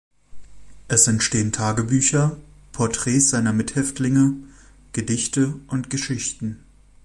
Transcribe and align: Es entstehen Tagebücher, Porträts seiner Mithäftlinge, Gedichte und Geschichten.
Es 0.87 1.05
entstehen 1.07 1.51
Tagebücher, 1.51 2.35
Porträts 2.71 3.29
seiner 3.29 3.53
Mithäftlinge, 3.53 4.33
Gedichte 4.93 5.53
und 5.67 5.91
Geschichten. 5.91 6.63